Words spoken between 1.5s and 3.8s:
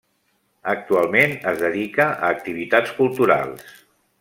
es dedica a activitats culturals.